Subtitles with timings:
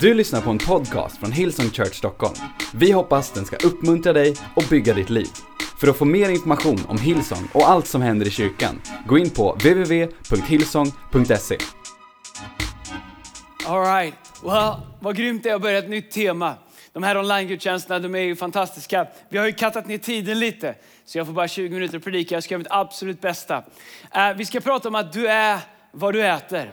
[0.00, 2.34] Du lyssnar på en podcast från Hillsong Church Stockholm.
[2.74, 5.28] Vi hoppas den ska uppmuntra dig och bygga ditt liv.
[5.80, 9.30] För att få mer information om Hillsong och allt som händer i kyrkan, gå in
[9.30, 11.58] på www.hillsong.se.
[13.66, 16.54] Alright, well, vad grymt det är att börja ett nytt tema.
[16.92, 19.06] De här online-gudstjänsterna, de är ju fantastiska.
[19.28, 20.74] Vi har ju kattat ner tiden lite,
[21.04, 22.34] så jag får bara 20 minuter att predika.
[22.34, 23.58] Jag ska göra mitt absolut bästa.
[23.58, 23.64] Uh,
[24.36, 25.58] vi ska prata om att du är
[25.92, 26.72] vad du äter.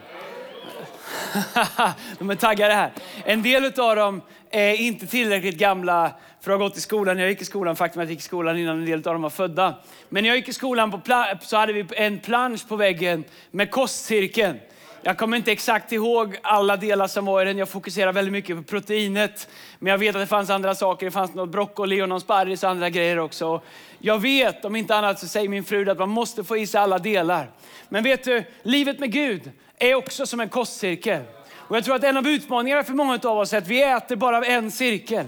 [2.20, 2.92] de är taggade här.
[3.26, 7.20] En del av dem är inte tillräckligt gamla för att ha gått i skolan.
[7.20, 9.22] Jag gick i skolan, faktum att jag gick i skolan innan en del av dem
[9.22, 9.76] var födda.
[10.10, 11.00] Men när jag gick i skolan på
[11.41, 14.60] så hade vi en plansch på väggen med kostcirkeln.
[15.05, 17.58] Jag kommer inte exakt ihåg alla delar som var i den.
[17.58, 19.48] Jag fokuserar väldigt mycket på proteinet.
[19.80, 21.05] Men jag vet att det fanns andra saker.
[21.05, 23.62] Det fanns något broccoli och någon sparris och andra grejer också.
[23.99, 26.82] Jag vet, om inte annat så säger min fru att man måste få i sig
[26.82, 27.49] alla delar.
[27.90, 31.22] Men vet du, livet med Gud är också som en kostcirkel.
[31.55, 34.16] Och jag tror att en av utmaningarna för många av oss är att vi äter
[34.16, 35.27] bara en cirkel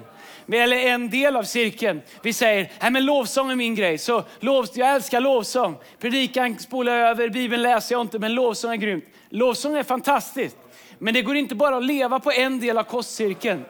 [0.53, 2.01] eller en del av cirkeln.
[2.21, 3.97] Vi säger, Nej, men lovsång är min grej.
[3.97, 5.77] Så lov, jag älskar lovsång.
[5.99, 9.05] Predikan spolar jag över, Bibeln läser jag inte, men lovsång är grymt.
[9.29, 10.57] Lovsång är fantastiskt.
[10.99, 13.65] Men det går inte bara att leva på en del av kostcirkeln.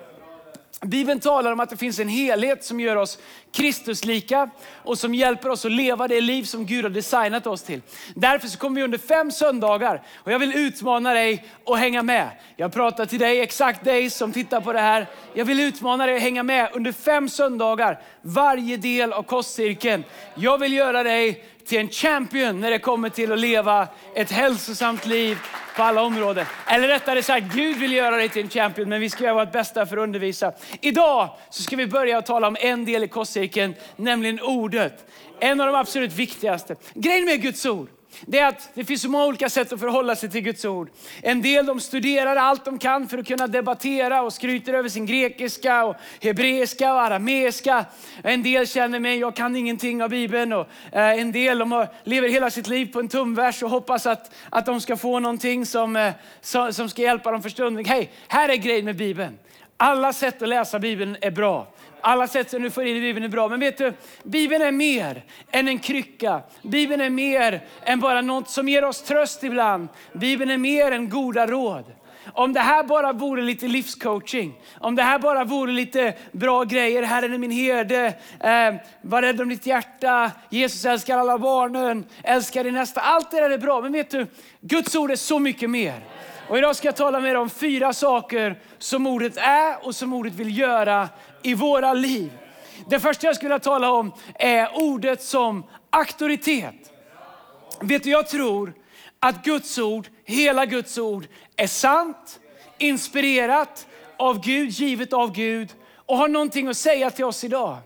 [0.82, 3.20] Bibeln talar om att det finns en helhet som gör oss
[3.52, 7.82] Kristuslika och som hjälper oss att leva det liv som Gud har designat oss till.
[8.16, 12.30] Därför så kommer vi under fem söndagar och jag vill utmana dig att hänga med.
[12.56, 15.08] Jag pratar till dig, exakt dig som tittar på det här.
[15.34, 20.04] Jag vill utmana dig att hänga med under fem söndagar, varje del av kostcirkeln.
[20.36, 25.06] Jag vill göra dig till en champion när det kommer till att leva ett hälsosamt
[25.06, 25.38] liv
[25.76, 26.46] på alla områden.
[26.68, 29.52] Eller rättare sagt, Gud vill göra dig till en champion, men vi ska göra vårt
[29.52, 30.54] bästa för att undervisa.
[30.82, 35.12] Idag så ska vi börja tala om en del i kostcirkeln, nämligen ordet.
[35.40, 36.76] En av de absolut viktigaste.
[36.94, 37.90] Grejen med Guds ord,
[38.22, 40.90] det är att det finns så många olika sätt att förhålla sig till Guds ord.
[41.22, 45.06] En del de studerar allt de kan för att kunna debattera och skryter över sin
[45.06, 47.86] grekiska, och hebreiska och arameiska.
[48.24, 50.54] En del känner mig, jag kan ingenting av Bibeln.
[50.54, 54.34] Och eh, en del de lever hela sitt liv på en tumvers och hoppas att,
[54.50, 56.14] att de ska få någonting som, eh,
[56.72, 57.86] som ska hjälpa dem för stunden.
[57.86, 59.38] Hej, här är grejen med Bibeln.
[59.78, 61.68] Alla sätt att läsa Bibeln är bra.
[62.02, 63.48] Alla sätt som du får in i Bibeln är bra.
[63.48, 63.94] Men vet du,
[64.24, 66.42] Bibeln är mer än en krycka.
[66.62, 69.88] Bibeln är mer än bara något som ger oss tröst ibland.
[70.14, 71.86] Bibeln är mer än goda råd.
[72.34, 77.04] Om det här bara vore lite livscoaching, om det här bara vore lite bra grejer,
[77.04, 82.64] Herren är min herde, eh, var rädd om ditt hjärta, Jesus älskar alla barnen, älskar
[82.64, 83.02] din nästa.
[83.02, 84.28] Allt det där är bra, men vet du,
[84.62, 86.02] Guds ord är så mycket mer.
[86.48, 90.14] Och idag ska jag tala med er om fyra saker som ordet är och som
[90.14, 91.10] ordet vill göra
[91.44, 92.32] i våra liv.
[92.90, 96.92] Det första jag skulle vilja tala om är ordet som auktoritet.
[97.82, 98.74] Vet du, jag tror
[99.20, 102.40] att Guds ord, hela Guds ord, är sant,
[102.78, 105.70] inspirerat av Gud, givet av Gud
[106.06, 107.78] och har någonting att säga till oss idag.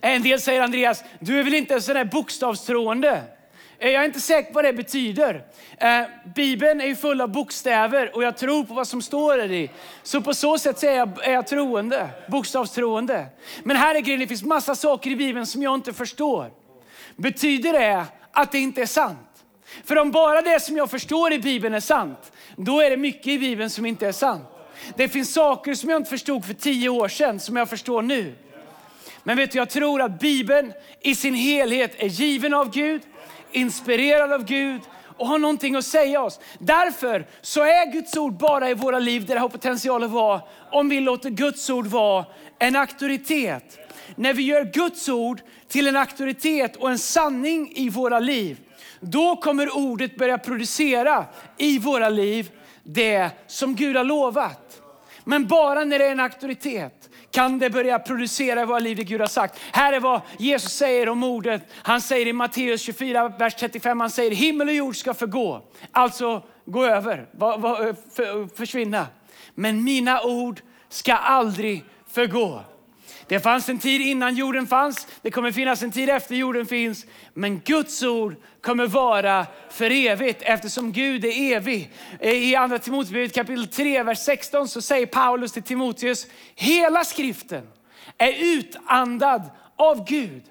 [0.00, 3.22] En del säger Andreas, du är väl inte en sån där bokstavstroende?
[3.78, 5.44] Eh, jag är inte säker på vad det betyder.
[5.78, 6.02] Eh,
[6.34, 9.70] Bibeln är full av bokstäver och jag tror på vad som står i
[10.02, 13.26] Så på så sätt är jag, är jag troende, bokstavstroende.
[13.62, 16.50] Men här är grejen, det finns massa saker i Bibeln som jag inte förstår.
[17.16, 19.18] Betyder det att det inte är sant?
[19.84, 23.26] För om bara det som jag förstår i Bibeln är sant, då är det mycket
[23.26, 24.48] i Bibeln som inte är sant.
[24.96, 28.34] Det finns saker som jag inte förstod för tio år sedan som jag förstår nu.
[29.22, 33.02] Men vet du, jag tror att Bibeln i sin helhet är given av Gud
[33.56, 34.80] inspirerad av Gud
[35.16, 36.40] och har någonting att säga oss.
[36.58, 40.40] Därför så är Guds ord bara i våra liv där det har potential att vara,
[40.72, 42.24] om vi låter Guds ord vara
[42.58, 43.78] en auktoritet.
[44.16, 48.58] När vi gör Guds ord till en auktoritet och en sanning i våra liv,
[49.00, 51.24] då kommer ordet börja producera
[51.58, 52.50] i våra liv
[52.82, 54.80] det som Gud har lovat.
[55.24, 56.95] Men bara när det är en auktoritet
[57.36, 59.60] kan det börja producera i våra liv det Gud har sagt.
[59.72, 61.62] Här är vad Jesus säger om ordet.
[61.72, 65.62] Han säger i Matteus 24, vers 35, han säger himmel och jord ska förgå.
[65.92, 67.26] Alltså gå över,
[68.56, 69.06] försvinna.
[69.54, 72.60] Men mina ord ska aldrig förgå.
[73.28, 77.06] Det fanns en tid innan jorden fanns, det kommer finnas en tid efter jorden finns.
[77.34, 81.90] Men Guds ord kommer vara för evigt eftersom Gud är evig.
[82.20, 87.68] Eh, I andra Timoteusbrevet kapitel 3, vers 16 så säger Paulus till Timoteus, hela skriften
[88.18, 89.42] är utandad
[89.76, 90.42] av Gud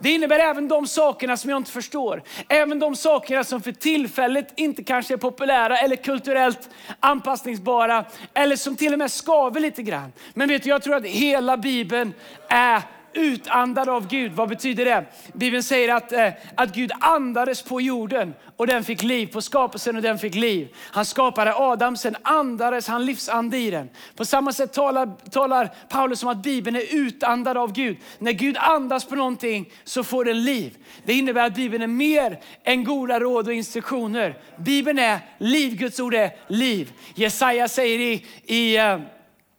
[0.00, 2.22] det innebär även de sakerna som jag inte förstår.
[2.48, 8.04] Även de sakerna som för tillfället inte kanske är populära eller kulturellt anpassningsbara.
[8.34, 10.12] Eller som till och med skaver lite grann.
[10.34, 12.14] Men vet du, jag tror att hela Bibeln
[12.48, 12.82] är
[13.14, 14.32] utandade av Gud.
[14.32, 15.04] Vad betyder det?
[15.32, 19.96] Bibeln säger att, eh, att Gud andades på jorden och den fick liv, på skapelsen
[19.96, 20.68] och den fick liv.
[20.76, 23.90] Han skapade Adam, sen andades han livsande i den.
[24.16, 27.96] På samma sätt talar, talar Paulus om att Bibeln är utandad av Gud.
[28.18, 30.76] När Gud andas på någonting så får den liv.
[31.04, 34.38] Det innebär att Bibeln är mer än goda råd och instruktioner.
[34.56, 36.92] Bibeln är liv, Guds ord är liv.
[37.14, 38.98] Jesaja säger i, i eh,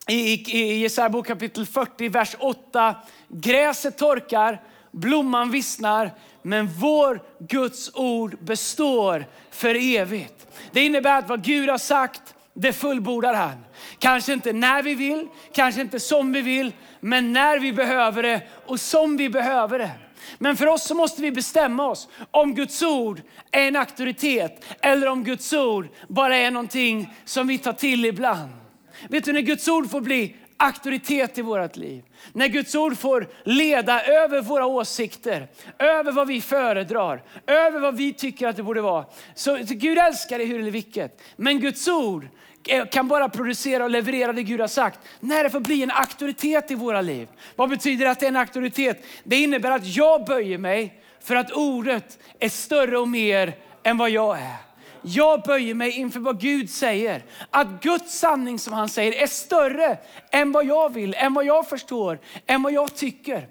[0.08, 2.96] i, i Jesaja kapitel 40, vers 8.
[3.28, 4.62] Gräset torkar,
[4.92, 6.12] blomman vissnar,
[6.42, 10.48] men vår Guds ord består för evigt.
[10.72, 13.66] Det innebär att vad Gud har sagt, det fullbordar han.
[14.00, 18.42] Kanske inte när vi vill, kanske inte som vi vill, men när vi behöver det
[18.66, 19.92] och som vi behöver det.
[20.38, 23.22] Men för oss så måste vi bestämma oss om Guds ord
[23.52, 28.63] är en auktoritet eller om Guds ord bara är någonting som vi tar till ibland.
[29.10, 32.04] Vet du när Guds ord får bli auktoritet i vårt liv.
[32.34, 35.48] När Guds ord får leda över våra åsikter,
[35.80, 39.06] över vad vi föredrar, över vad vi tycker att det borde vara.
[39.36, 41.22] Så Gud älskar det hur eller vilket.
[41.36, 42.28] Men Guds ord
[42.68, 45.92] eh, kan bara producera och leverera det Gud har sagt när det får bli en
[45.92, 47.28] auktoritet i våra liv.
[47.56, 49.06] Vad betyder att det är en auktoritet?
[49.24, 54.10] Det innebär att jag böjer mig för att ordet är större och mer än vad
[54.10, 54.73] jag är.
[55.06, 57.24] Jag böjer mig inför vad Gud säger.
[57.50, 59.98] Att Guds sanning som han säger är större
[60.32, 63.48] än vad jag vill, än vad jag förstår, än vad jag tycker.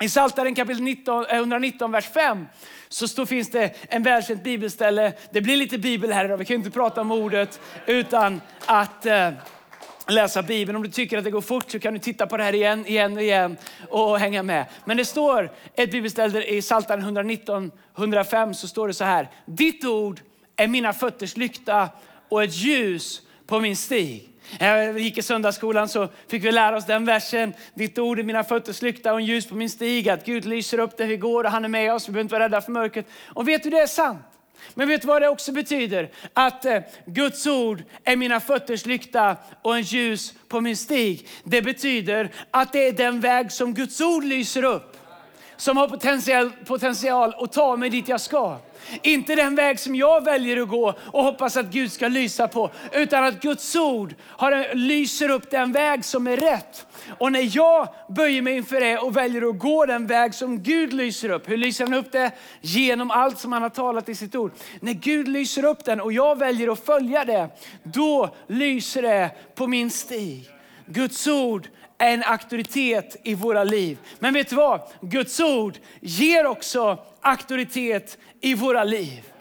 [0.00, 2.46] I Psaltaren kapitel 19, 119, eh, vers 5
[2.88, 5.12] så står, finns det en välkänt bibelställe.
[5.30, 9.30] Det blir lite bibel här idag, vi kan inte prata om ordet utan att eh,
[10.08, 10.76] läsa Bibeln.
[10.76, 12.86] Om du tycker att det går fort så kan du titta på det här igen,
[12.86, 13.56] igen och igen
[13.88, 14.66] och hänga med.
[14.84, 19.30] Men det står ett bibelställe i Psaltaren 119, 105 så står det så här.
[19.46, 20.20] Ditt ord
[20.62, 21.88] är mina fötters lykta
[22.28, 24.28] och ett ljus på min stig.
[24.60, 27.52] När jag gick i söndagsskolan så fick vi lära oss den versen.
[27.74, 30.08] Ditt ord är mina fötters lykta och en ljus på min stig.
[30.08, 32.08] Att Gud lyser upp där vi går och han är med oss.
[32.08, 33.06] Vi behöver inte vara rädda för mörkret.
[33.26, 34.18] Och vet du, det är sant.
[34.74, 36.10] Men vet du vad det också betyder?
[36.32, 41.28] Att eh, Guds ord är mina fötters lykta och en ljus på min stig.
[41.44, 44.91] Det betyder att det är den väg som Guds ord lyser upp.
[45.56, 48.58] Som har potential, potential att ta mig dit jag ska.
[49.02, 52.70] Inte den väg som jag väljer att gå och hoppas att Gud ska lysa på,
[52.92, 56.86] utan att Guds ord har, lyser upp den väg som är rätt.
[57.18, 60.92] Och när jag böjer mig inför det och väljer att gå den väg som Gud
[60.92, 62.30] lyser upp, hur lyser han upp det?
[62.60, 64.52] Genom allt som han har talat i sitt ord.
[64.80, 67.48] När Gud lyser upp den och jag väljer att följa det,
[67.82, 70.50] då lyser det på min stig.
[70.86, 71.68] Guds ord
[71.98, 73.98] en auktoritet i våra liv.
[74.18, 74.80] Men vet du vad?
[75.00, 79.31] Guds ord ger också auktoritet i våra liv.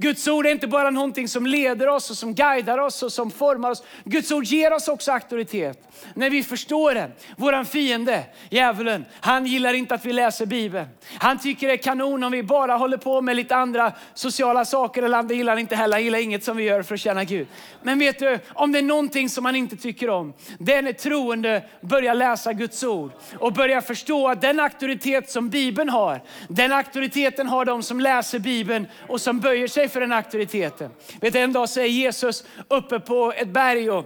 [0.00, 3.30] Guds ord är inte bara någonting som leder oss och som guidar oss och som
[3.30, 3.82] formar oss.
[4.04, 7.10] Guds ord ger oss också auktoritet när vi förstår det.
[7.36, 10.86] Våran fiende, djävulen, han gillar inte att vi läser Bibeln.
[11.18, 15.02] Han tycker det är kanon om vi bara håller på med lite andra sociala saker.
[15.02, 15.96] Eller det gillar han inte heller.
[15.96, 17.46] Han gillar inget som vi gör för att tjäna Gud.
[17.82, 20.92] Men vet du, om det är någonting som han inte tycker om, det är när
[20.92, 26.72] troende börjar läsa Guds ord och börjar förstå att den auktoritet som Bibeln har, den
[26.72, 30.90] auktoriteten har de som läser Bibeln och som böjer sig för den auktoriteten.
[31.20, 34.04] Vet du, en dag så är Jesus uppe på ett berg och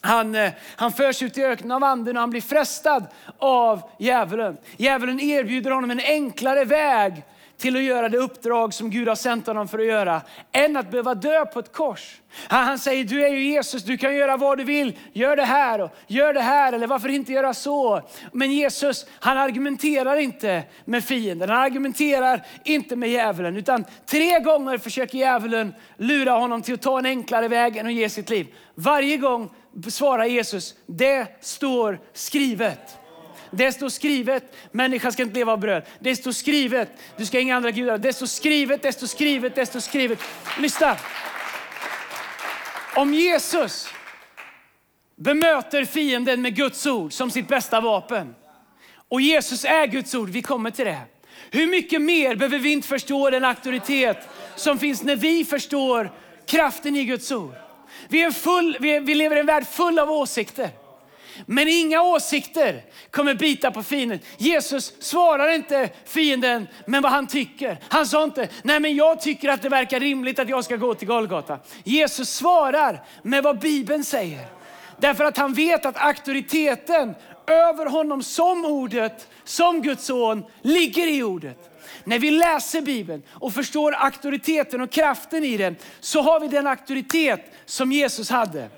[0.00, 3.06] han, eh, han förs ut i öknen av anden och han blir frestad
[3.38, 4.56] av djävulen.
[4.76, 7.24] Djävulen erbjuder honom en enklare väg
[7.62, 10.22] till att göra det uppdrag som Gud har sänt honom för att göra,
[10.52, 12.20] än att behöva dö på ett kors.
[12.48, 14.98] Han säger, du är ju Jesus, du kan göra vad du vill.
[15.12, 18.02] Gör det här och gör det här, eller varför inte göra så?
[18.32, 24.78] Men Jesus, han argumenterar inte med fienden, han argumenterar inte med djävulen, utan tre gånger
[24.78, 28.46] försöker djävulen lura honom till att ta en enklare väg än att ge sitt liv.
[28.74, 29.50] Varje gång
[29.88, 32.98] svarar Jesus, det står skrivet.
[33.54, 35.82] Det står skrivet, människan ska inte leva av bröd.
[35.98, 37.98] Det står skrivet, du ska inga andra gudar.
[37.98, 40.18] Det står skrivet, det står skrivet, det står skrivet.
[40.58, 40.96] Lyssna.
[42.96, 43.88] Om Jesus
[45.16, 48.34] bemöter fienden med Guds ord som sitt bästa vapen
[49.08, 51.00] och Jesus är Guds ord, vi kommer till det.
[51.50, 56.12] Hur mycket mer behöver vi inte förstå den auktoritet som finns när vi förstår
[56.46, 57.54] kraften i Guds ord?
[58.08, 60.70] Vi, är full, vi, vi lever i en värld full av åsikter.
[61.46, 64.18] Men inga åsikter kommer bita på fienden.
[64.38, 67.78] Jesus svarar inte fienden med vad han tycker.
[67.88, 70.94] Han sa inte, nej men jag tycker att det verkar rimligt att jag ska gå
[70.94, 71.58] till Golgata.
[71.84, 74.46] Jesus svarar med vad Bibeln säger.
[74.98, 77.14] Därför att han vet att auktoriteten
[77.46, 81.68] över honom som ordet, som Guds son, ligger i ordet.
[82.04, 86.66] När vi läser Bibeln och förstår auktoriteten och kraften i den, så har vi den
[86.66, 88.68] auktoritet som Jesus hade.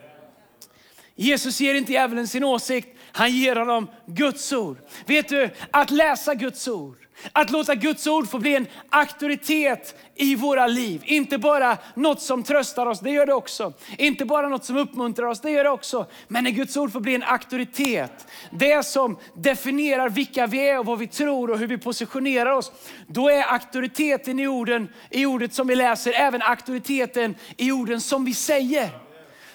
[1.17, 4.79] Jesus ger inte djävulen sin åsikt, Han ger honom Guds ord.
[5.07, 6.97] Vet du, att läsa Guds ord,
[7.33, 11.03] att låta Guds ord få bli en auktoritet i våra liv.
[11.05, 13.73] Inte bara något som tröstar oss, det gör det också.
[13.99, 16.07] Inte bara något som uppmuntrar oss, det gör det också.
[16.29, 20.87] Men när Guds ord får bli en auktoritet, det som definierar vilka vi är och
[20.87, 22.73] vad vi tror och hur vi positionerar oss.
[23.07, 28.25] Då är auktoriteten i, orden, i ordet som vi läser även auktoriteten i orden som
[28.25, 29.04] vi säger.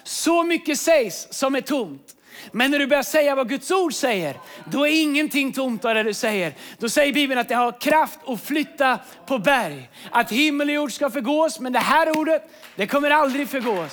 [0.02, 2.16] Så mycket sägs som är tomt.
[2.52, 6.02] Men när du börjar säga vad Guds ord säger, då är ingenting tomt av det
[6.02, 6.52] du säger.
[6.78, 9.90] Då säger Bibeln att det har kraft att flytta på berg.
[10.10, 13.92] Att himmel och jord ska förgås, men det här ordet, det kommer aldrig förgås.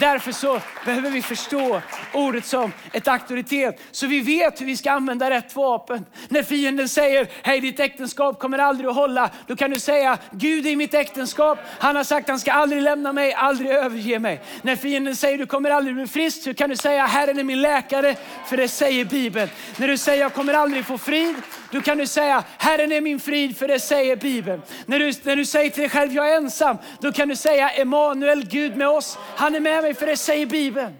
[0.00, 1.80] Därför så behöver vi förstå
[2.12, 3.80] ordet som ett auktoritet.
[3.90, 6.06] Så vi vet hur vi ska använda rätt vapen.
[6.28, 9.30] När fienden säger, hej ditt äktenskap kommer aldrig att hålla.
[9.46, 11.58] Då kan du säga, Gud är i mitt äktenskap.
[11.78, 14.40] Han har sagt han ska aldrig lämna mig, aldrig överge mig.
[14.62, 16.42] När fienden säger, du kommer aldrig bli frisk.
[16.42, 18.16] Så kan du säga, Herren är min läkare.
[18.46, 19.50] För det säger Bibeln.
[19.76, 21.34] När du säger, jag kommer aldrig få frid.
[21.70, 23.56] Då kan du säga, Herren är min frid.
[23.56, 24.62] För det säger Bibeln.
[24.86, 26.76] När du, när du säger till dig själv, jag är ensam.
[27.00, 29.18] Då kan du säga, Emanuel, Gud med oss.
[29.36, 30.94] Han är med mig för det säger Bibeln.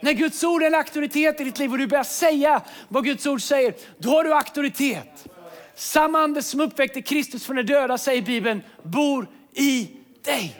[0.00, 3.26] När Guds ord är en auktoritet i ditt liv och du börjar säga vad Guds
[3.26, 5.26] ord säger, då har du auktoritet.
[5.74, 9.90] Samma ande som uppväckte Kristus från de döda, säger Bibeln, bor i
[10.24, 10.56] dig.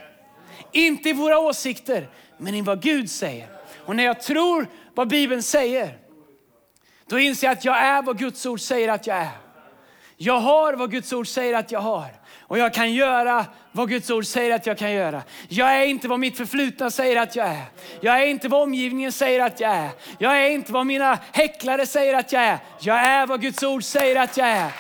[0.73, 3.49] Inte i våra åsikter, men i vad Gud säger.
[3.85, 5.99] Och när jag tror vad Bibeln säger,
[7.07, 9.31] då inser jag att jag är vad Guds ord säger att jag är.
[10.17, 12.07] Jag har vad Guds ord säger att jag har.
[12.41, 15.23] Och jag kan göra vad Guds ord säger att jag kan göra.
[15.49, 17.65] Jag är inte vad mitt förflutna säger att jag är.
[18.01, 19.91] Jag är inte vad omgivningen säger att jag är.
[20.19, 22.59] Jag är inte vad mina häcklare säger att jag är.
[22.81, 24.73] Jag är vad Guds ord säger att jag är.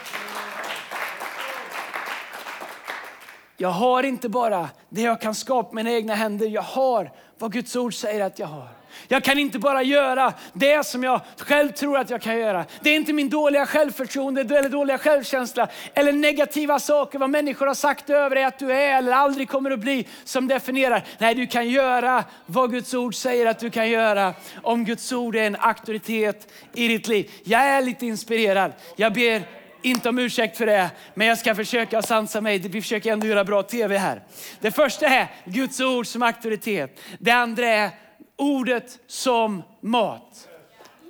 [3.56, 6.46] Jag har inte bara det jag kan skapa med mina egna händer.
[6.46, 8.68] Jag har vad Guds ord säger att jag har.
[9.08, 12.64] Jag kan inte bara göra det som jag själv tror att jag kan göra.
[12.80, 17.74] Det är inte min dåliga självförtroende eller dåliga självkänsla eller negativa saker, vad människor har
[17.74, 21.04] sagt över dig att du är eller aldrig kommer att bli som definierar.
[21.18, 25.36] Nej, du kan göra vad Guds ord säger att du kan göra om Guds ord
[25.36, 27.30] är en auktoritet i ditt liv.
[27.44, 28.72] Jag är lite inspirerad.
[28.96, 29.42] Jag ber
[29.82, 32.58] inte om ursäkt för det, men jag ska försöka sansa mig.
[32.58, 34.22] Vi försöker ändå göra bra tv här.
[34.60, 37.00] Det första är Guds ord som auktoritet.
[37.18, 37.90] Det andra är
[38.36, 40.48] ordet som mat.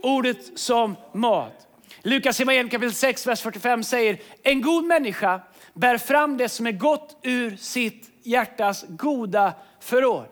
[0.02, 1.68] Ordet som mat.
[2.02, 5.40] Lukas evangelium kapitel 6, vers 45 säger, en god människa
[5.74, 10.26] bär fram det som är gott ur sitt hjärtas goda förråd.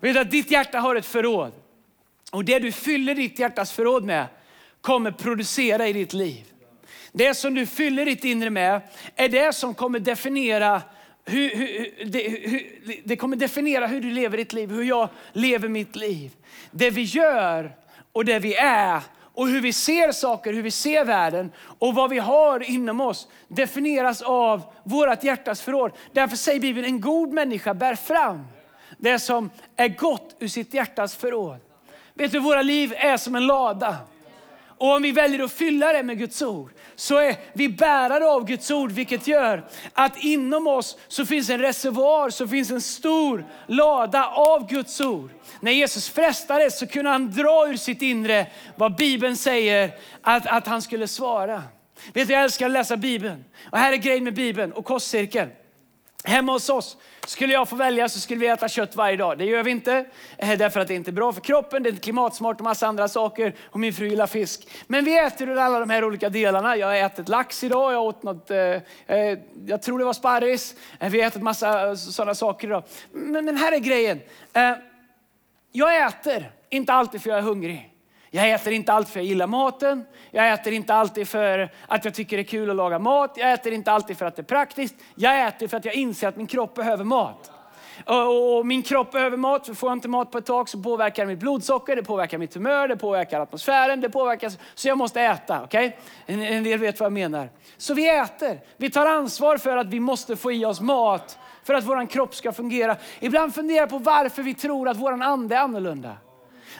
[0.00, 1.52] Vet att ditt hjärta har ett förråd.
[2.32, 4.26] Och det du fyller ditt hjärtas förråd med
[4.80, 6.44] kommer producera i ditt liv.
[7.12, 8.80] Det som du fyller ditt inre med
[9.16, 10.82] är det som kommer definiera
[11.26, 12.66] hur, hur, det, hur,
[13.04, 16.32] det kommer definiera hur du lever ditt liv, hur jag lever mitt liv.
[16.70, 17.76] Det vi gör
[18.12, 19.00] och det vi är
[19.36, 23.28] och hur vi ser saker, hur vi ser världen och vad vi har inom oss
[23.48, 25.92] definieras av vårt hjärtas förråd.
[26.12, 28.44] Därför säger Bibeln, en god människa bär fram
[28.98, 31.58] det som är gott ur sitt hjärtas förråd.
[32.14, 33.96] Vet du, våra liv är som en lada.
[34.78, 38.44] Och om vi väljer att fylla det med Guds ord så är vi bärare av
[38.44, 43.46] Guds ord vilket gör att inom oss så finns en reservoar, så finns en stor
[43.66, 45.30] lada av Guds ord.
[45.60, 49.90] När Jesus frestades så kunde han dra ur sitt inre vad Bibeln säger
[50.22, 51.62] att, att han skulle svara.
[52.12, 53.44] Vet du, jag älskar att läsa Bibeln.
[53.70, 55.50] Och här är grejen med Bibeln och kostcirkeln.
[56.26, 59.38] Hemma hos oss, skulle jag få välja så skulle vi äta kött varje dag.
[59.38, 60.04] Det gör vi inte,
[60.38, 62.86] eh, därför att det inte är bra för kroppen, det är inte klimatsmart och massa
[62.86, 63.54] andra saker.
[63.64, 64.68] Och min fru gillar fisk.
[64.86, 66.76] Men vi äter ur alla de här olika delarna.
[66.76, 70.74] Jag har ätit lax idag, jag åt något, eh, eh jag tror det var sparris.
[71.00, 72.82] Eh, vi har ätit massa sådana saker idag.
[73.12, 74.20] Men, men här är grejen.
[74.52, 74.72] Eh,
[75.72, 77.95] jag äter, inte alltid för jag är hungrig.
[78.36, 80.04] Jag äter inte allt för att jag gillar maten.
[80.30, 83.32] Jag äter inte alltid för att jag tycker det är kul att laga mat.
[83.36, 84.94] Jag äter inte alltid för att det är praktiskt.
[85.14, 87.50] Jag äter för att jag inser att min kropp behöver mat.
[88.58, 91.22] Och min kropp behöver mat, så får jag inte mat på ett tag så påverkar
[91.22, 94.52] det mitt blodsocker, det påverkar mitt humör, det påverkar atmosfären, det påverkar...
[94.74, 95.86] Så jag måste äta, okej?
[95.86, 96.34] Okay?
[96.34, 97.50] En, en del vet vad jag menar.
[97.76, 98.60] Så vi äter.
[98.76, 102.34] Vi tar ansvar för att vi måste få i oss mat för att vår kropp
[102.34, 102.96] ska fungera.
[103.20, 106.16] Ibland funderar jag på varför vi tror att vår ande är annorlunda.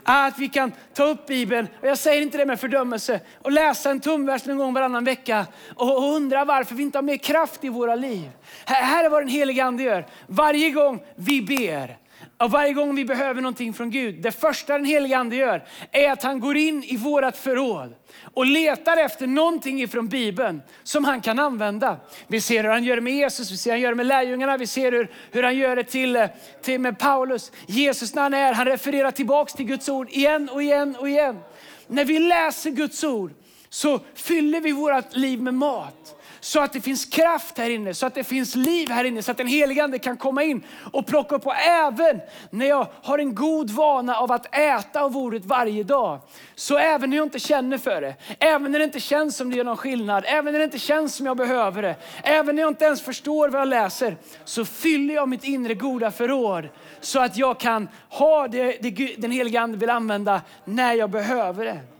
[0.08, 3.90] Att vi kan ta upp Bibeln, och jag säger inte det med fördömelse, och läsa
[3.90, 7.68] en tumvers någon gång varannan vecka och undra varför vi inte har mer kraft i
[7.68, 8.30] våra liv.
[8.64, 10.06] Här är vad den helige Ande gör.
[10.26, 11.98] Varje gång vi ber,
[12.38, 16.11] och varje gång vi behöver någonting från Gud, det första den helige Ande gör är
[16.11, 17.94] att han går in i vårat förråd
[18.35, 22.00] och letar efter någonting ifrån Bibeln som han kan använda.
[22.26, 24.06] Vi ser hur han gör det med Jesus, vi ser hur han gör det med
[24.06, 26.26] lärjungarna, vi ser hur, hur han gör det till, eh,
[26.62, 27.52] till med Paulus.
[27.66, 31.38] Jesus när han är, han refererar tillbaks till Guds ord igen och igen och igen.
[31.87, 33.32] när vi läser Guds ord
[33.68, 36.16] så fyller vi vårt liv med mat.
[36.40, 39.31] Så att det finns kraft här inne, så att det finns liv här inne, så
[39.31, 40.62] att den helige Ande kan komma in
[40.93, 41.47] och plocka upp.
[41.47, 46.21] Och även när jag har en god vana av att äta av ordet varje dag,
[46.55, 49.57] så även när jag inte känner för det, även när det inte känns som det
[49.57, 52.71] gör någon skillnad, även när det inte känns som jag behöver det, även när jag
[52.71, 56.69] inte ens förstår vad jag läser, så fyller jag mitt inre goda förråd
[57.00, 61.64] så att jag kan ha det, det den helige Ande vill använda när jag behöver
[61.64, 61.95] det.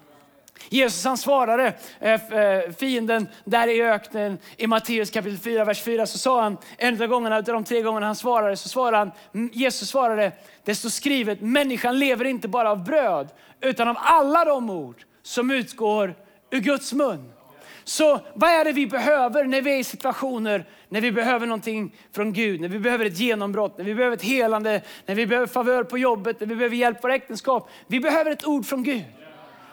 [0.69, 6.07] Jesus han svarade eh, eh, fienden där i öknen i Matteus kapitel 4, vers 4.
[6.07, 9.51] Så sa han, en av gångerna, av de tre gångerna han svarade, så svarade han,
[9.53, 10.33] Jesus svarade,
[10.65, 13.29] det står skrivet, människan lever inte bara av bröd,
[13.61, 16.15] utan av alla de ord som utgår
[16.51, 17.33] ur Guds mun.
[17.85, 21.95] Så vad är det vi behöver när vi är i situationer när vi behöver någonting
[22.13, 25.47] från Gud, när vi behöver ett genombrott, när vi behöver ett helande, när vi behöver
[25.47, 27.71] favör på jobbet, när vi behöver hjälp på äktenskap.
[27.87, 29.05] Vi behöver ett ord från Gud.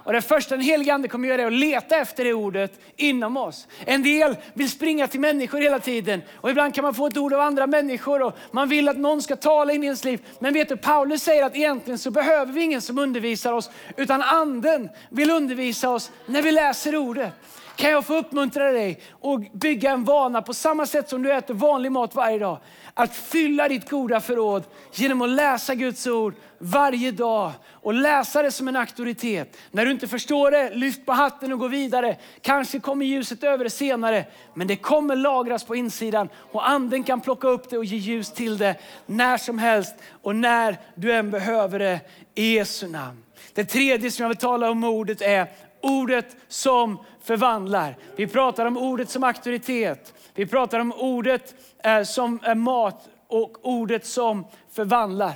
[0.04, 3.38] Och det första den helige Ande kommer göra är att leta efter det ordet inom
[3.38, 3.68] oss.
[3.86, 7.34] En del vill springa till människor hela tiden och ibland kan man få ett ord
[7.34, 10.26] av andra människor och man vill att någon ska tala in i ens liv.
[10.40, 14.22] Men vet du, Paulus säger att egentligen så behöver vi ingen som undervisar oss utan
[14.22, 17.34] anden vill undervisa oss när vi läser ordet.
[17.76, 21.54] Kan jag få uppmuntra dig och bygga en vana på samma sätt som du äter
[21.54, 22.58] vanlig mat varje dag.
[22.94, 24.64] Att fylla ditt goda förråd
[24.94, 29.58] genom att läsa Guds ord varje dag och läsa det som en auktoritet.
[29.72, 32.18] När du inte förstår det, lyft på hatten och gå vidare.
[32.42, 37.22] Kanske kommer ljuset över det senare, men det kommer lagras på insidan och anden kan
[37.22, 38.76] plocka upp det och ge ljus till det
[39.06, 42.00] när som helst och när du än behöver det
[42.36, 43.24] i Jesu namn.
[43.54, 45.48] Det tredje som jag vill tala om ordet är
[45.84, 47.98] ordet som förvandlar.
[48.16, 50.14] Vi pratar om ordet som auktoritet.
[50.34, 55.34] Vi pratar om ordet eh, som är mat och ordet som förvandlar.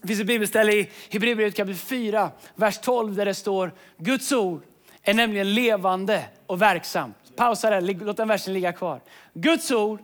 [0.00, 4.62] Det finns ett bibelställe i Hebreerbrevet kapitel 4, vers 12 där det står Guds ord
[5.02, 7.16] är nämligen levande och verksamt.
[7.36, 9.00] Pausa där, låt den versen ligga kvar.
[9.34, 10.00] Guds ord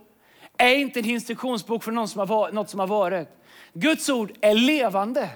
[0.56, 3.28] är inte en instruktionsbok för någon som har, något som har varit.
[3.72, 5.28] Guds ord är levande.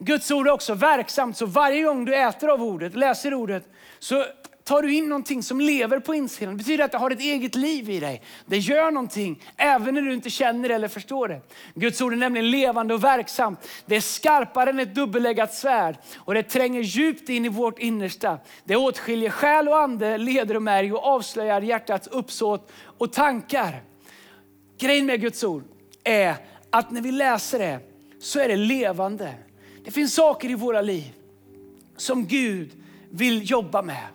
[0.00, 4.24] Guds ord är också verksamt, så varje gång du äter av ordet, läser ordet, så
[4.64, 6.54] tar du in någonting som lever på insidan.
[6.54, 8.22] Det betyder att det har ett eget liv i dig.
[8.46, 11.40] Det gör någonting, även när du inte känner det eller förstår det.
[11.74, 13.68] Guds ord är nämligen levande och verksamt.
[13.86, 18.38] Det är skarpare än ett dubbeläggat svärd och det tränger djupt in i vårt innersta.
[18.64, 23.82] Det åtskiljer själ och ande, leder och märg och avslöjar hjärtats uppsåt och tankar.
[24.78, 25.64] Grejen med Guds ord
[26.04, 26.34] är
[26.70, 27.80] att när vi läser det
[28.20, 29.34] så är det levande.
[29.88, 31.12] Det finns saker i våra liv
[31.96, 32.70] som Gud
[33.10, 34.06] vill jobba med.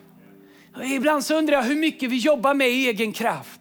[0.84, 3.60] Ibland så undrar jag hur mycket vi jobbar med i egen kraft.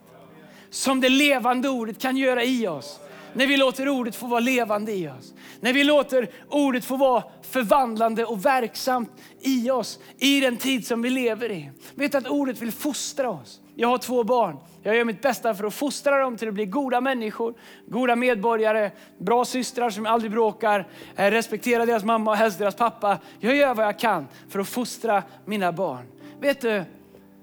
[0.70, 3.00] Som det levande ordet kan göra i oss.
[3.34, 5.34] När vi låter ordet få vara levande i oss.
[5.60, 10.00] När vi låter ordet få vara förvandlande och verksamt i oss.
[10.18, 11.72] I den tid som vi lever i.
[11.96, 13.60] Vet att ordet vill fostra oss.
[13.76, 14.58] Jag har två barn.
[14.84, 17.54] Jag gör mitt bästa för att fostra dem till att bli goda människor,
[17.88, 23.20] goda medborgare, bra systrar som aldrig bråkar, eh, respektera deras mamma och helst deras pappa.
[23.40, 26.06] Jag gör vad jag kan för att fostra mina barn.
[26.40, 26.84] Vet du,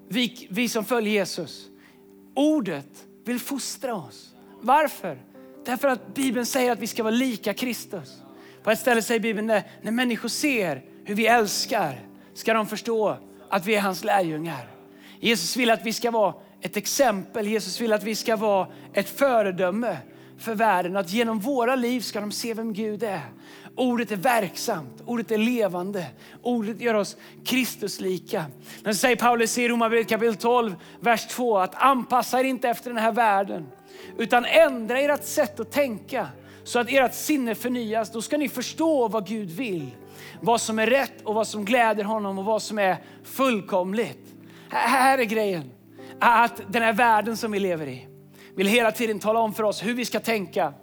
[0.07, 1.67] vi, vi som följer Jesus,
[2.35, 4.35] ordet vill fostra oss.
[4.61, 5.17] Varför?
[5.65, 8.21] Därför att Bibeln säger att vi ska vara lika Kristus.
[8.63, 11.99] På ett ställe säger Bibeln när, när människor ser hur vi älskar
[12.33, 13.17] ska de förstå
[13.49, 14.80] att vi är hans lärjungar.
[15.21, 17.47] Jesus vill att vi ska vara ett exempel.
[17.47, 19.97] Jesus vill att vi ska vara ett föredöme
[20.37, 20.97] för världen.
[20.97, 23.21] Att genom våra liv ska de se vem Gud är.
[23.75, 26.05] Ordet är verksamt, ordet är levande,
[26.41, 28.45] ordet gör oss Kristuslika.
[28.83, 32.89] Men så säger Paulus i Romarbrevet kapitel 12, vers 2 att anpassa er inte efter
[32.89, 33.67] den här världen
[34.17, 36.27] utan ändra ert sätt att tänka
[36.63, 38.11] så att ert sinne förnyas.
[38.11, 39.91] Då ska ni förstå vad Gud vill,
[40.41, 44.30] vad som är rätt och vad som gläder honom och vad som är fullkomligt.
[44.73, 45.71] Här är grejen,
[46.19, 48.07] att den här världen som vi lever i
[48.55, 50.73] vill hela tiden tala om för oss hur vi ska tänka,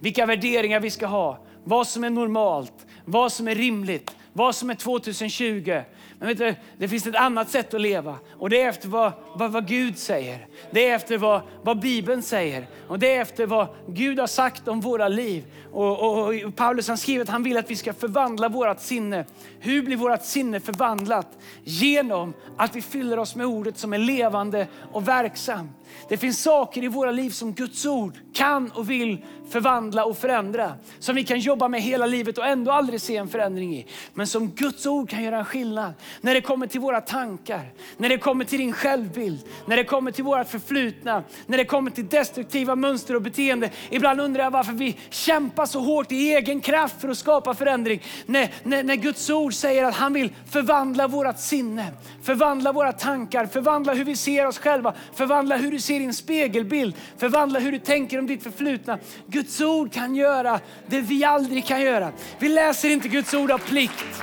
[0.00, 4.70] vilka värderingar vi ska ha, vad som är normalt, vad som är rimligt, vad som
[4.70, 5.80] är 2020.
[6.24, 9.12] Men vet du, det finns ett annat sätt att leva och det är efter vad,
[9.34, 10.46] vad, vad Gud säger.
[10.70, 14.68] Det är efter vad, vad Bibeln säger och det är efter vad Gud har sagt
[14.68, 15.44] om våra liv.
[15.72, 19.24] Och, och, och Paulus han skriver att han vill att vi ska förvandla vårt sinne.
[19.60, 21.28] Hur blir vårt sinne förvandlat?
[21.64, 25.70] Genom att vi fyller oss med ordet som är levande och verksamt.
[26.08, 30.74] Det finns saker i våra liv som Guds ord kan och vill förvandla och förändra.
[30.98, 33.86] Som vi kan jobba med hela livet och ändå aldrig se en förändring i.
[34.14, 35.92] Men som Guds ord kan göra en skillnad.
[36.20, 40.10] när det kommer till våra tankar, när det kommer till din självbild, när det kommer
[40.10, 43.70] till vårt förflutna, när det kommer till destruktiva mönster och beteende.
[43.90, 48.02] Ibland undrar jag varför vi kämpar så hårt i egen kraft för att skapa förändring.
[48.26, 51.86] När, när, när Guds ord säger att han vill förvandla vårt sinne,
[52.22, 56.94] förvandla våra tankar, förvandla hur vi ser oss själva, förvandla hur du ser din spegelbild,
[57.16, 58.98] förvandla hur du tänker om ditt förflutna.
[59.26, 62.12] Guds ord kan göra det vi aldrig kan göra.
[62.38, 64.22] Vi läser inte Guds ord av plikt.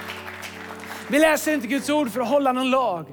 [1.09, 3.05] Vi läser inte Guds ord för att hålla någon lag.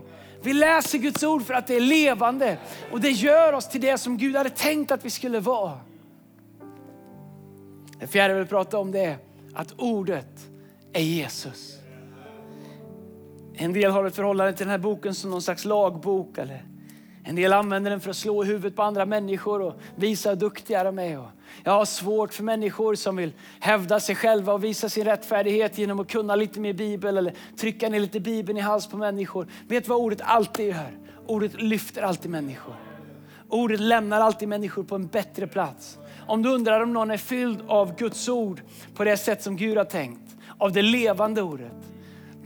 [0.42, 2.59] Vi läser Guds ord för att det är levande
[2.92, 5.79] och det gör oss till det som Gud hade tänkt att vi skulle vara.
[8.01, 9.16] Det fjärde jag vill prata om det är
[9.55, 10.51] att ordet
[10.92, 11.79] är Jesus.
[13.55, 16.38] En del har ett förhållande till den här boken som någon slags lagbok.
[16.38, 16.64] Eller
[17.28, 20.36] en del använder den för att slå i huvudet på andra människor och visa hur
[20.36, 21.22] duktiga de är.
[21.64, 26.00] Jag har svårt för människor som vill hävda sig själva och visa sin rättfärdighet genom
[26.00, 29.46] att kunna lite mer bibel eller trycka ner lite bibeln i hals på människor.
[29.66, 30.98] Vet du vad ordet alltid gör?
[31.26, 32.74] Ordet lyfter alltid människor.
[33.48, 35.98] Ordet lämnar alltid människor på en bättre plats.
[36.26, 38.60] Om du undrar om någon är fylld av Guds ord
[38.94, 41.72] på det sätt som Gud har tänkt, av det levande ordet,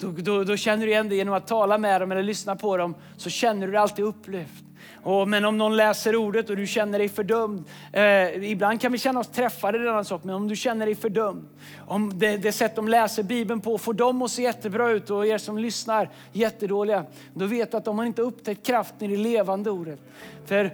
[0.00, 2.76] då, då, då, känner du igen det genom att tala med dem eller lyssna på
[2.76, 2.94] dem.
[3.16, 4.61] Så känner du dig alltid upplyft.
[5.02, 7.64] Och, men om någon läser ordet och du känner dig fördömd.
[7.92, 10.24] Eh, ibland kan vi känna oss träffade, i denna sak.
[10.24, 11.48] Men om du känner dig fördömd.
[11.86, 15.26] Om det, det sätt de läser Bibeln på får dem att se jättebra ut och
[15.26, 17.04] er som lyssnar jättedåliga.
[17.34, 20.00] Då vet du att de har inte upptäckt kraften i det levande ordet.
[20.46, 20.70] För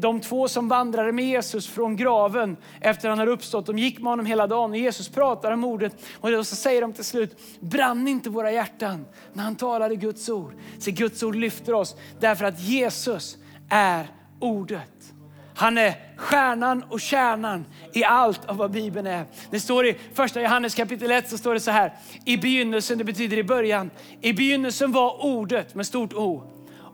[0.00, 4.12] de två som vandrade med Jesus från graven efter han hade uppstått, de gick med
[4.12, 4.70] honom hela dagen.
[4.70, 8.52] Och Jesus pratar om ordet och då så säger de till slut, brann inte våra
[8.52, 10.52] hjärtan när han talade Guds ord?
[10.78, 13.38] Så Guds ord lyfter oss därför att Jesus
[13.70, 14.06] är
[14.40, 15.12] ordet.
[15.54, 19.24] Han är stjärnan och kärnan i allt av vad Bibeln är.
[19.50, 21.92] Det står i första Johannes kapitel 1 så står det så här.
[22.24, 23.90] I begynnelsen, det betyder i början.
[24.20, 26.42] I begynnelsen var ordet med stort O.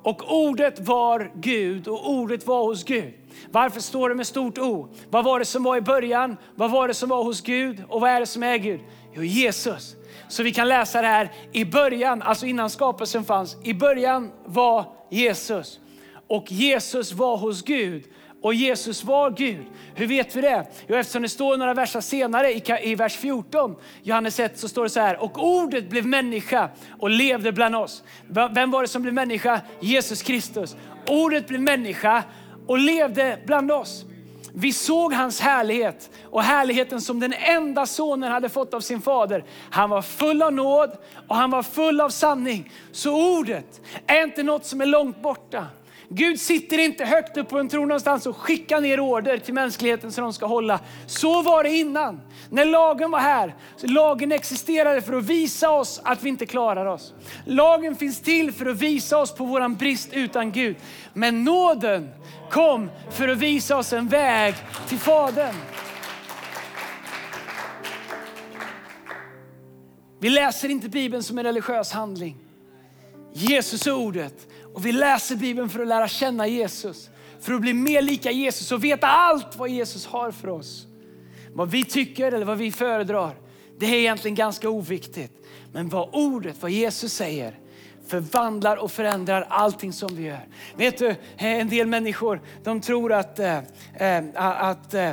[0.02, 3.14] Och ordet var Gud och ordet var hos Gud.
[3.50, 4.88] Varför står det med stort O?
[5.10, 6.36] Vad var det som var i början?
[6.54, 7.82] Vad var det som var hos Gud?
[7.88, 8.80] Och vad är det som är Gud?
[9.14, 9.96] Jo, Jesus.
[10.28, 13.56] Så vi kan läsa det här i början, alltså innan skapelsen fanns.
[13.62, 15.80] I början var Jesus
[16.28, 18.04] och Jesus var hos Gud
[18.42, 19.66] och Jesus var Gud.
[19.94, 20.66] Hur vet vi det?
[20.86, 24.82] Jo, eftersom det står några verser senare i, i vers 14, Johannes 1, så står
[24.82, 25.22] det så här.
[25.22, 28.02] Och ordet blev människa och levde bland oss.
[28.50, 29.60] Vem var det som blev människa?
[29.80, 30.76] Jesus Kristus.
[31.06, 32.24] Ordet blev människa
[32.66, 34.04] och levde bland oss.
[34.54, 39.44] Vi såg hans härlighet och härligheten som den enda sonen hade fått av sin fader.
[39.70, 40.90] Han var full av nåd
[41.28, 42.72] och han var full av sanning.
[42.92, 45.66] Så ordet är inte något som är långt borta.
[46.10, 50.12] Gud sitter inte högt upp på en tron någonstans och skickar ner order till mänskligheten
[50.12, 50.80] som de ska hålla.
[51.06, 52.20] Så var det innan.
[52.50, 57.14] När lagen var här, lagen existerade för att visa oss att vi inte klarar oss.
[57.44, 60.76] Lagen finns till för att visa oss på våran brist utan Gud.
[61.12, 62.10] Men nåden
[62.50, 64.54] kom för att visa oss en väg
[64.88, 65.54] till Fadern.
[70.20, 72.36] Vi läser inte Bibeln som en religiös handling.
[73.32, 77.10] Jesus är ordet och vi läser Bibeln för att lära känna Jesus.
[77.40, 80.86] För att bli mer lika Jesus och veta allt vad Jesus har för oss.
[81.52, 83.34] Vad vi tycker eller vad vi föredrar,
[83.78, 85.32] det är egentligen ganska oviktigt.
[85.72, 87.58] Men vad ordet, vad Jesus säger,
[88.06, 90.48] förvandlar och förändrar allting som vi gör.
[90.76, 93.58] Vet du, eh, en del människor de tror att, äh,
[94.34, 95.10] att, äh,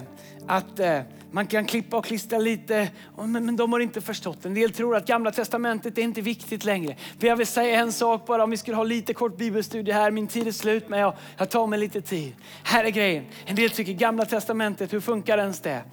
[0.48, 1.02] att äh,
[1.36, 4.46] man kan klippa och klistra lite, men de har inte förstått.
[4.46, 6.96] En del tror att gamla testamentet är inte viktigt längre.
[7.20, 10.12] För jag vill säga en sak bara, om vi skulle ha lite kort bibelstudie här.
[10.12, 12.36] Min tid är slut, men jag, jag tar mig lite tid.
[12.64, 13.26] Här är grejen.
[13.46, 15.84] En del tycker gamla testamentet, hur funkar ens det?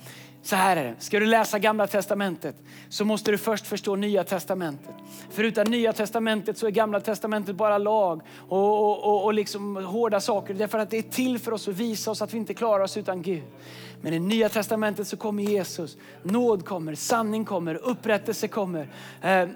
[0.43, 0.95] Så här är det.
[0.99, 2.57] Ska du läsa gamla testamentet
[2.89, 4.95] så måste du först förstå nya testamentet.
[5.31, 9.77] För utan nya testamentet så är gamla testamentet bara lag och, och, och, och liksom
[9.77, 10.55] hårda saker.
[10.55, 12.97] Därför att det är till för oss att visa oss att vi inte klarar oss
[12.97, 13.43] utan Gud.
[14.03, 15.97] Men i nya testamentet så kommer Jesus.
[16.23, 18.89] Nåd kommer, sanning kommer, upprättelse kommer,
[19.21, 19.47] eh, eh,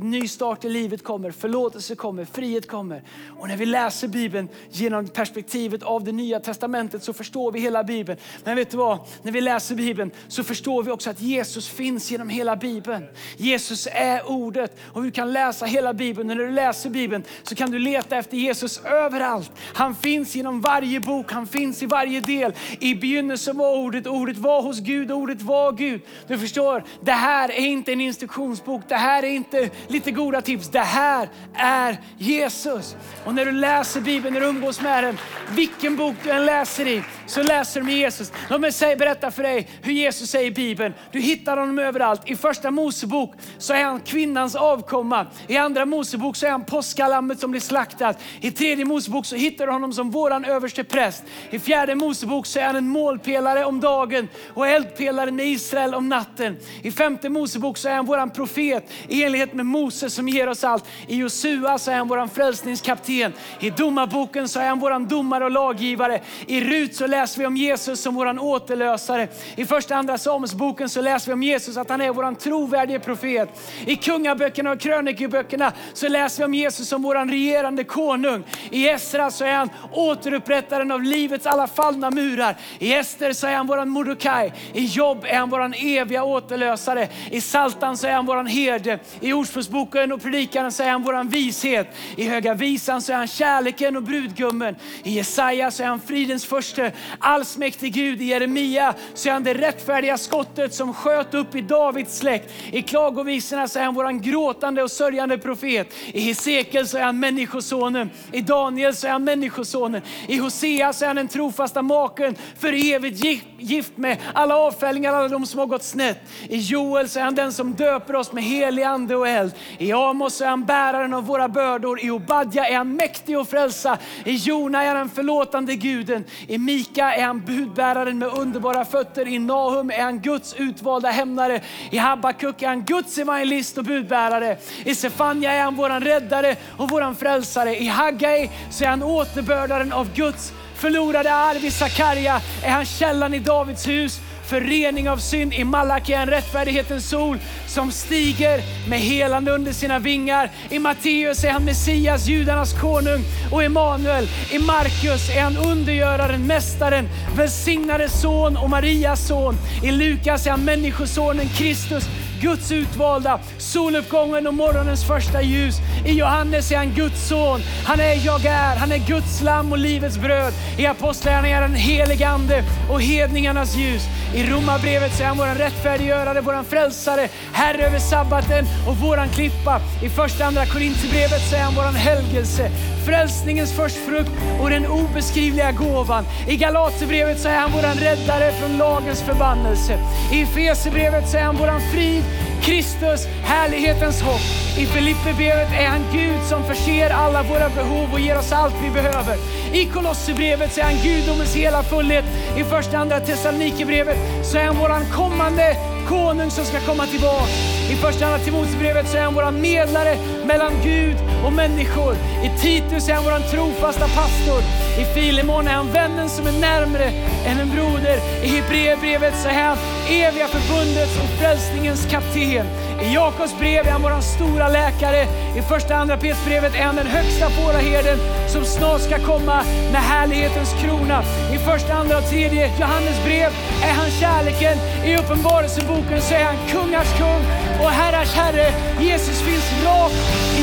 [0.00, 3.02] ny start i livet kommer, förlåtelse kommer, frihet kommer.
[3.38, 7.84] Och när vi läser Bibeln genom perspektivet av det nya testamentet så förstår vi hela
[7.84, 8.18] Bibeln.
[8.44, 8.98] Men vet du vad?
[9.22, 13.06] När vi läser Bibeln så förstår vi också att Jesus finns genom hela Bibeln.
[13.36, 16.30] Jesus är ordet och du kan läsa hela Bibeln.
[16.30, 19.52] Och när du läser Bibeln så kan du leta efter Jesus överallt.
[19.56, 22.52] Han finns genom varje bok, han finns i varje del.
[22.78, 26.00] I begynnelsen var ordet, ordet ordet var hos Gud, ordet var Gud.
[26.28, 30.68] Du förstår, det här är inte en instruktionsbok, det här är inte lite goda tips.
[30.68, 32.96] Det här är Jesus.
[33.24, 35.18] Och när du läser Bibeln, när du umgås med den,
[35.50, 38.32] vilken bok du än läser i, så läser du med Jesus.
[38.48, 41.78] Låt mig säga, berätta för dig hur Jesus Jesus säger i Bibeln, du hittar honom
[41.78, 42.20] överallt.
[42.24, 45.26] I första Mosebok så är han kvinnans avkomma.
[45.46, 48.18] I andra Mosebok så är han påskalammet som blir slaktat.
[48.40, 51.24] I tredje Mosebok så hittar du honom som våran överste präst.
[51.50, 56.08] I fjärde Mosebok så är han en målpelare om dagen och eldpelare med Israel om
[56.08, 56.56] natten.
[56.82, 60.64] I femte Mosebok så är han våran profet i enlighet med Moses som ger oss
[60.64, 60.84] allt.
[61.06, 63.32] I Josua så är han våran frälsningskapten.
[63.60, 66.20] I domarboken så är han våran domare och laggivare.
[66.46, 69.28] I Rut så läser vi om Jesus som vår återlösare.
[69.56, 73.48] I första andra Samuelsboken så läser vi om Jesus att han är vår trovärdige profet.
[73.86, 78.44] I kungaböckerna och krönikeböckerna så läser vi om Jesus som vår regerande konung.
[78.70, 82.56] I Esra så är han återupprättaren av livets alla fallna murar.
[82.78, 84.52] I Ester så är han vår Mordecai.
[84.72, 87.08] I Jobb är han vår eviga återlösare.
[87.30, 88.98] I Saltan så är han vår herde.
[89.20, 91.86] I Ordspråksboken och Predikaren så är han vår vishet.
[92.16, 94.76] I Höga Visan så är han kärleken och brudgummen.
[95.02, 98.22] I Jesaja så är han fridens första, allsmäktig Gud.
[98.22, 102.52] I Jeremia så är han det rättfärdiga skottet som sköt upp i Davids släkt.
[102.72, 105.94] I Klagovisorna så är han våran gråtande och sörjande profet.
[106.06, 108.10] I Hesekiel så är han människosonen.
[108.32, 110.02] I Daniel så är han människosonen.
[110.28, 113.24] I Hosea så är han den trofasta maken för evigt
[113.58, 116.18] gift med alla avfällingar, alla de som har gått snett.
[116.48, 119.52] I Joel så är han den som döper oss med helig ande och eld.
[119.78, 122.04] I Amos så är han bäraren av våra bördor.
[122.04, 123.98] I Obadja är han mäktig att frälsa.
[124.24, 126.24] I Jona är han förlåtande guden.
[126.48, 129.28] I Mika är han budbäraren med underbara fötter.
[129.28, 131.60] I Nahum är han Guds utvalda hämnare.
[131.90, 134.56] I Habakuk är han Guds evangelist och budbärare.
[134.84, 137.76] I Sefania är han våran räddare och våran frälsare.
[137.76, 141.64] I Haggai så är han återbördaren av Guds förlorade arv.
[141.64, 145.54] I Sakarja är han källan i Davids hus Förening av synd.
[145.54, 150.50] I Malaki är en rättfärdighetens sol som stiger med helande under sina vingar.
[150.70, 154.28] I Matteus är han Messias, judarnas konung och Emanuel.
[154.50, 159.56] I Markus är han undergöraren, mästaren, välsignade son och Marias son.
[159.82, 162.08] I Lukas är han människosonen Kristus,
[162.40, 165.76] Guds utvalda, soluppgången och morgonens första ljus.
[166.06, 167.60] I Johannes är han Guds son.
[167.84, 170.52] Han är jag är, han är Guds lamm och livets bröd.
[170.78, 174.02] I Apostlagärningarna är han helig ande och hedningarnas ljus.
[174.34, 179.80] I Romarbrevet så är han vår rättfärdiggörare, vår frälsare, Herre över sabbaten och våran klippa.
[180.02, 182.70] I första andra Korintierbrevet så är han vår helgelse,
[183.06, 186.24] frälsningens förstfrukt och den obeskrivliga gåvan.
[186.48, 189.98] I Galaterbrevet så är han vår räddare från lagens förbannelse.
[190.32, 192.24] I Efesierbrevet så är han våran frid
[192.62, 194.40] Kristus, härlighetens hopp.
[194.78, 198.90] I Filipperbrevet är han Gud som förser alla våra behov och ger oss allt vi
[198.90, 199.36] behöver.
[199.72, 202.24] I Kolosserbrevet så är han gudomens hela fullhet.
[202.56, 205.76] I första andra Thessalonikerbrevet så är han våran kommande
[206.08, 207.46] konung som ska komma tillbaka.
[207.90, 212.14] I första andra Timoteusbrevet så är han våran medlare mellan Gud och människor.
[212.44, 214.62] I Titus är han vår trofasta pastor.
[214.98, 217.04] I Filemon är han vännen som är närmre
[217.46, 218.18] än en broder.
[218.42, 219.78] I Hebreerbrevet så är han
[220.10, 222.66] eviga förbundets och frälsningens kapten.
[223.02, 225.26] I Jakobs brev är han vår stora läkare.
[225.56, 230.74] I första andra Petrusbrevet är han den högsta fåraherden som snart ska komma med härlighetens
[230.82, 231.22] krona.
[231.54, 233.50] I första, andra och tredje Johannes brev
[233.82, 234.78] är han kärleken.
[235.04, 237.42] I Uppenbarelseboken så är han kungars kung
[237.82, 238.72] och herrars herre.
[239.00, 240.14] Jesus finns rakt
[240.58, 240.62] i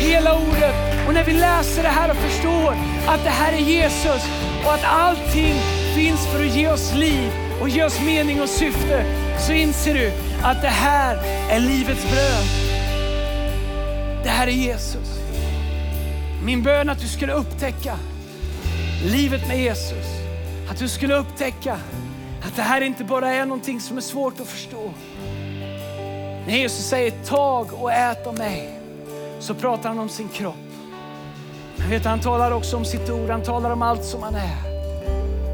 [0.00, 0.74] hela ordet.
[1.06, 2.74] Och när vi läser det här och förstår
[3.06, 4.22] att det här är Jesus
[4.64, 5.54] och att allting
[5.94, 9.04] finns för att ge oss liv och ge oss mening och syfte,
[9.46, 11.16] så inser du att det här
[11.50, 12.44] är livets bröd.
[14.24, 15.18] Det här är Jesus.
[16.44, 17.96] Min bön är att du skulle upptäcka
[19.04, 20.06] livet med Jesus.
[20.70, 21.78] Att du skulle upptäcka
[22.42, 24.94] att det här inte bara är någonting som är svårt att förstå.
[26.46, 28.79] När Jesus säger tag och ät av mig
[29.40, 30.54] så pratar han om sin kropp.
[31.76, 34.70] Men vet, han talar också om sitt ord, han talar om allt som han är.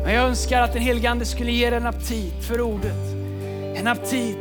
[0.04, 3.14] Men jag önskar att den helige Ande skulle ge dig en aptit för ordet.
[3.74, 4.38] En aptit.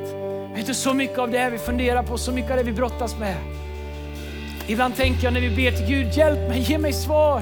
[0.56, 3.20] Vet du, så mycket av det vi funderar på, så mycket av det vi brottas
[3.20, 3.36] med.
[4.68, 7.42] Ibland tänker jag när vi ber till Gud, hjälp mig, ge mig svar.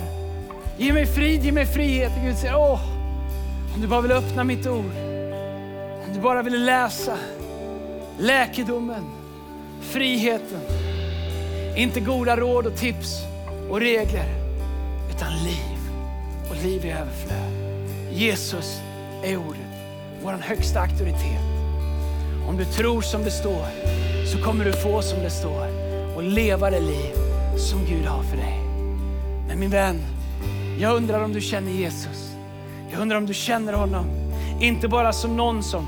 [0.78, 2.12] Ge mig frid, ge mig frihet.
[2.18, 2.82] Och Gud säger, åh,
[3.76, 4.92] om du bara vill öppna mitt ord.
[6.08, 7.18] Om du bara vill läsa
[8.20, 9.04] läkedomen,
[9.82, 10.83] friheten.
[11.76, 13.22] Inte goda råd och tips
[13.70, 14.26] och regler,
[15.16, 15.78] utan liv
[16.50, 17.54] och liv i överflöd.
[18.12, 18.82] Jesus
[19.24, 19.62] är ordet,
[20.24, 21.42] vår högsta auktoritet.
[22.48, 23.66] Om du tror som det står
[24.26, 25.68] så kommer du få som det står
[26.16, 27.14] och leva det liv
[27.58, 28.60] som Gud har för dig.
[29.48, 30.02] Men min vän,
[30.80, 32.32] jag undrar om du känner Jesus.
[32.92, 34.06] Jag undrar om du känner honom.
[34.62, 35.88] Inte bara som någon som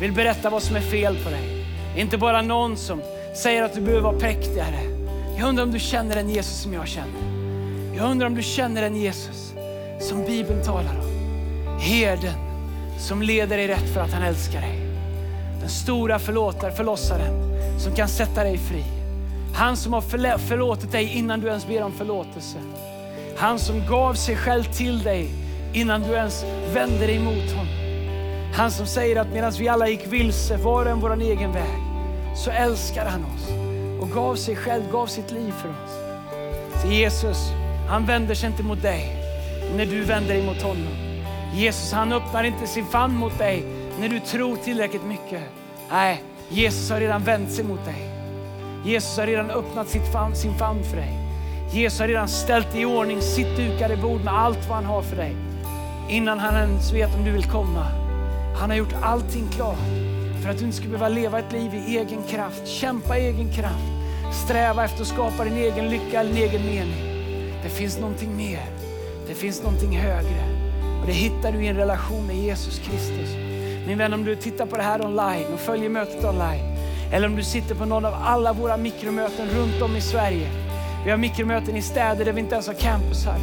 [0.00, 1.66] vill berätta vad som är fel på dig.
[1.96, 3.02] Inte bara någon som
[3.42, 4.99] säger att du behöver vara präktigare.
[5.40, 7.20] Jag undrar om du känner den Jesus som jag känner.
[7.96, 9.54] Jag undrar om du känner den Jesus
[10.00, 11.78] som Bibeln talar om.
[11.78, 12.34] Herden
[12.98, 14.78] som leder dig rätt för att han älskar dig.
[15.60, 17.32] Den stora förlåtaren, förlossaren
[17.80, 18.84] som kan sätta dig fri.
[19.54, 20.00] Han som har
[20.38, 22.58] förlåtit dig innan du ens ber om förlåtelse.
[23.36, 25.30] Han som gav sig själv till dig
[25.72, 27.74] innan du ens vände dig mot honom.
[28.54, 31.80] Han som säger att medan vi alla gick vilse, var och en vår egen väg,
[32.36, 33.59] så älskar han oss
[34.00, 36.00] och gav sig själv, gav sitt liv för oss.
[36.82, 37.38] Så Jesus,
[37.88, 39.16] han vänder sig inte mot dig
[39.76, 40.94] när du vänder dig mot honom.
[41.54, 43.64] Jesus, han öppnar inte sin famn mot dig
[44.00, 45.42] när du tror tillräckligt mycket.
[45.90, 48.10] Nej, Jesus har redan vänt sig mot dig.
[48.84, 50.02] Jesus har redan öppnat sitt
[50.34, 51.18] sin famn för dig.
[51.72, 55.16] Jesus har redan ställt i ordning sitt dukade bord med allt vad han har för
[55.16, 55.36] dig.
[56.08, 57.86] Innan han ens vet om du vill komma.
[58.56, 60.09] Han har gjort allting klart
[60.42, 63.52] för att du inte ska behöva leva ett liv i egen kraft, kämpa i egen
[63.52, 63.84] kraft,
[64.44, 67.10] sträva efter att skapa din egen lycka eller din egen mening.
[67.62, 68.62] Det finns någonting mer.
[69.28, 70.44] Det finns någonting högre.
[71.00, 73.30] Och det hittar du i en relation med Jesus Kristus.
[73.86, 76.76] Min vän, om du tittar på det här online och följer mötet online,
[77.12, 80.48] eller om du sitter på någon av alla våra mikromöten runt om i Sverige.
[81.04, 83.36] Vi har mikromöten i städer där vi inte ens har campusar.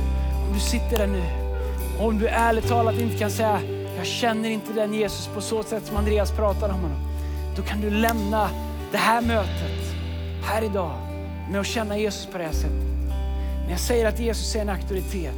[0.48, 1.24] Om du sitter där nu
[2.00, 3.62] och om du ärligt talat inte kan säga,
[3.98, 6.98] jag känner inte den Jesus på så sätt som Andreas pratar om honom.
[7.56, 8.50] Då kan du lämna
[8.92, 9.96] det här mötet
[10.44, 10.92] här idag
[11.52, 12.88] med att känna Jesus på det här sättet.
[13.64, 15.34] När jag säger att Jesus är en auktoritet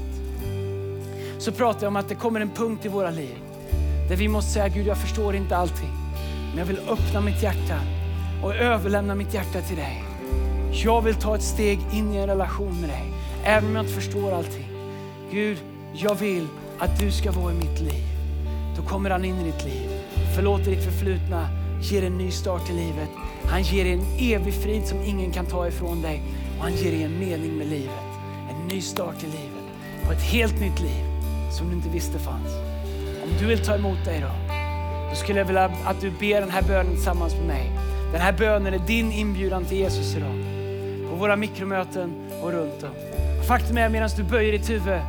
[1.39, 3.35] så pratar jag om att det kommer en punkt i våra liv
[4.09, 5.91] där vi måste säga Gud, jag förstår inte allting,
[6.49, 7.79] men jag vill öppna mitt hjärta
[8.43, 10.03] och överlämna mitt hjärta till dig.
[10.71, 13.95] Jag vill ta ett steg in i en relation med dig, även om jag inte
[13.95, 14.67] förstår allting.
[15.31, 15.57] Gud,
[15.93, 16.47] jag vill
[16.79, 18.08] att du ska vara i mitt liv.
[18.79, 19.89] Då kommer han in i ditt liv,
[20.35, 21.49] förlåter ditt förflutna,
[21.81, 23.09] ger en ny start i livet.
[23.45, 26.21] Han ger dig en evig frid som ingen kan ta ifrån dig
[26.57, 28.03] och han ger dig en mening med livet.
[28.49, 29.63] En ny start i livet,
[30.05, 31.03] på ett helt nytt liv
[31.57, 32.47] som du inte visste fanns.
[33.23, 34.53] Om du vill ta emot dig då,
[35.09, 37.71] då skulle jag vilja att du ber den här bönen tillsammans med mig.
[38.11, 40.35] Den här bönen är din inbjudan till Jesus idag.
[41.09, 42.89] På våra mikromöten och runt om.
[43.47, 45.01] Faktum är medan du böjer ditt huvud,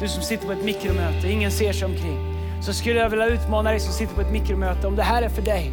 [0.00, 2.29] du som sitter på ett mikromöte, ingen ser sig omkring,
[2.60, 5.28] så skulle jag vilja utmana dig som sitter på ett mikromöte, om det här är
[5.28, 5.72] för dig,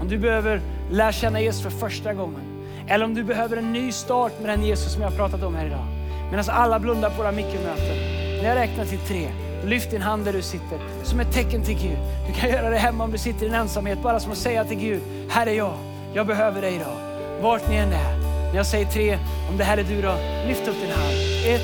[0.00, 2.40] om du behöver lära känna Jesus för första gången,
[2.88, 5.54] eller om du behöver en ny start med den Jesus som jag har pratat om
[5.54, 5.86] här idag.
[6.30, 7.96] Medan alla blundar på våra mikromöten.
[8.42, 9.28] När jag räknar till tre,
[9.64, 11.98] lyft din hand där du sitter som ett tecken till Gud.
[12.26, 14.64] Du kan göra det hemma om du sitter i en ensamhet, bara som att säga
[14.64, 15.74] till Gud, här är jag.
[16.14, 16.96] Jag behöver dig idag.
[17.42, 18.18] Vart ni än är.
[18.48, 19.18] När jag säger tre,
[19.50, 20.14] om det här är du då,
[20.46, 21.14] lyft upp din hand.
[21.46, 21.62] Ett,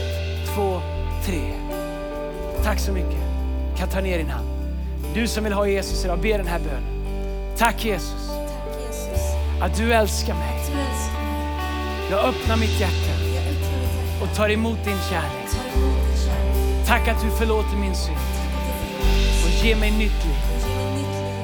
[0.55, 0.81] två,
[1.27, 1.53] tre.
[2.65, 3.21] Tack så mycket.
[3.73, 4.54] Du kan ta ner din hand.
[5.15, 6.83] Du som vill ha Jesus idag, be den här bönen.
[7.57, 8.31] Tack Jesus.
[9.61, 10.61] Att du älskar mig.
[12.11, 13.13] Jag öppnar mitt hjärta
[14.23, 15.51] och tar emot din kärlek.
[16.87, 18.17] Tack att du förlåter min synd
[19.45, 20.65] och ger mig nytt liv.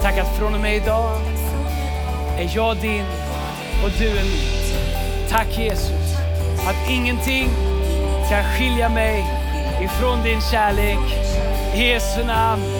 [0.03, 1.21] Tack att från och med idag
[2.39, 3.05] är jag din
[3.85, 5.29] och du är min.
[5.29, 6.17] Tack Jesus
[6.67, 7.49] att ingenting
[8.29, 9.25] kan skilja mig
[9.83, 10.99] ifrån din kärlek.
[11.75, 12.80] I Jesu namn.